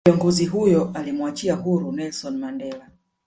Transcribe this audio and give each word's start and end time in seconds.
kiongozi 0.05 0.45
huyo 0.45 0.91
alimuachia 0.93 1.55
huru 1.55 1.91
Nelson 1.91 2.37
Mandela 2.37 2.87